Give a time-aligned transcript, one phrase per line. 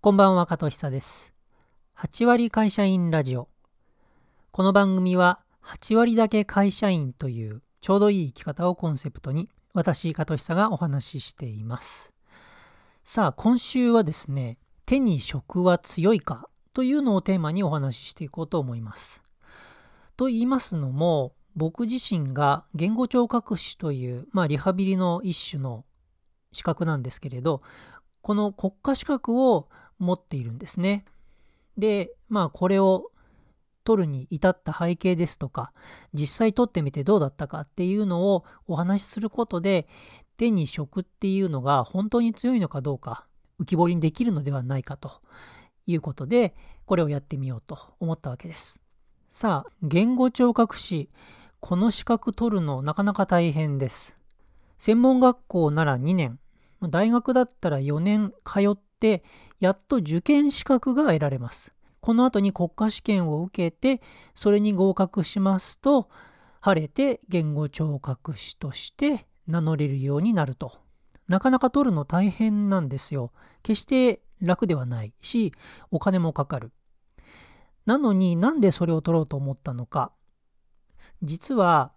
[0.00, 1.32] こんばんは、加藤久です。
[1.98, 3.48] 8割会社員ラジオ。
[4.52, 12.12] この番組は、8割だけ会社員というちょうどいい生き方をコンセプトに、私、加藤久がお話ししています。
[13.02, 19.24] さあ、今週はですね、手に職は強いかというのをテーマにお話ししていこうと思います。
[20.16, 25.84] と言いますのも、僕自身が言語聴覚士という、まあ、リハビリの一種の
[26.52, 27.62] 資格なんですけれど、
[28.22, 31.04] この国家資格を持っているんですね。
[31.76, 33.10] で、まあこれを
[33.84, 35.72] 取るに至った背景ですとか、
[36.12, 39.86] 実際取ってみてどうだったかっていうのをお話しすることで、
[40.36, 43.24] 手に職っていうのが本当に強いのかどうか
[43.60, 45.22] 浮き彫りにできるのではないかと
[45.86, 48.82] いうことで、これをやってみようと思ったわけです。
[49.30, 51.10] さあ、言語聴覚士、
[51.60, 54.16] この資格取るのなかなか大変です。
[54.78, 56.38] 専門学校なら2年、
[56.82, 58.78] 大学だったら4年通っ、
[59.60, 61.74] やっと受験資格が得られます。
[62.00, 64.00] この後に国家試験を受けて、
[64.34, 66.08] それに合格しますと、
[66.60, 70.72] 晴れて言語聴覚士として名乗れるようになると。
[71.28, 73.32] なかなか取るの大変なんですよ。
[73.62, 75.52] 決して楽ではないし、
[75.90, 76.72] お金もかかる。
[77.86, 80.12] なのになんでそれを取ろうと思ったのか。
[81.22, 81.92] 実は、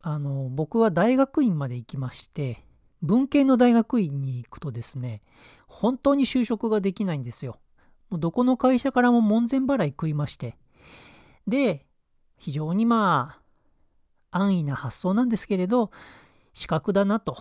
[0.00, 2.64] あの、僕は大学院まで行きまして、
[3.02, 5.22] 文系の大学院に行くとですね、
[5.66, 7.58] 本当に就職ができないんですよ。
[8.10, 10.56] もうどこの会社からも門前払い食いまして。
[11.46, 11.86] で、
[12.36, 13.36] 非常にま
[14.32, 15.90] あ、安易な発想なんですけれど、
[16.52, 17.36] 資格だなと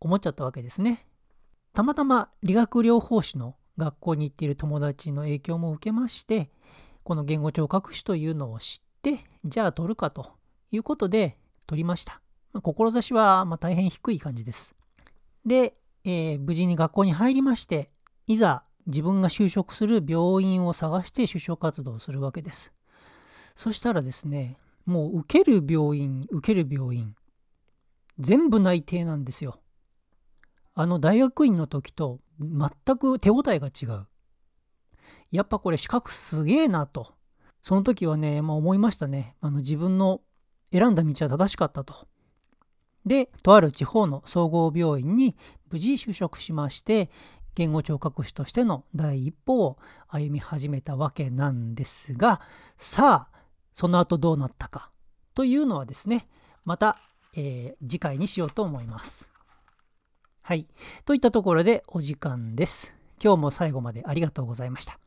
[0.00, 1.06] 思っちゃったわけですね。
[1.72, 6.50] たまたま理学療法士の学校に行っている友達の影響も受けまして、
[7.04, 10.32] この言語聴覚士というのを知って、じゃあ取るかと
[10.70, 12.20] いうことで取りました。
[12.52, 14.74] まあ、志はま大変低い感じです。
[15.44, 17.90] で、えー無事に学校に入りまして、
[18.26, 22.72] いざ自分が就職する病院を探して就職活動をするわけです。
[23.54, 24.56] そしたらですね、
[24.86, 27.14] もう受ける病院、受ける病院、
[28.18, 29.60] 全部内定なんですよ。
[30.74, 34.06] あの大学院の時と全く手応えが違う。
[35.30, 37.14] やっぱこれ資格すげえなと。
[37.62, 39.34] その時はね、まあ、思いましたね。
[39.40, 40.22] あの自分の
[40.72, 42.06] 選んだ道は正しかったと。
[43.08, 45.36] で、とある地方の総合病院に
[45.70, 47.10] 無事就職しまして、
[47.54, 52.40] 言語聴覚士としての第一歩を歩み始めたわけなんですが、
[52.76, 53.38] さあ、
[53.72, 54.90] その後どうなったか
[55.34, 56.28] というのはですね、
[56.64, 56.96] また、
[57.34, 59.30] えー次回にしようと思います。
[60.42, 60.66] はい。
[61.04, 62.94] といったところでお時間です。
[63.22, 64.98] 今日も最後までありがとうございました。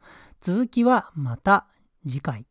[0.41, 1.67] 続きはまた
[2.05, 2.50] 次回。